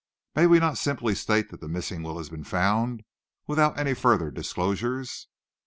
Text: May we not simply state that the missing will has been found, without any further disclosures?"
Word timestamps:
May 0.35 0.47
we 0.47 0.57
not 0.57 0.79
simply 0.79 1.13
state 1.13 1.51
that 1.51 1.61
the 1.61 1.67
missing 1.67 2.01
will 2.01 2.17
has 2.17 2.27
been 2.31 2.43
found, 2.43 3.03
without 3.45 3.77
any 3.77 3.93
further 3.93 4.31
disclosures?" 4.31 5.27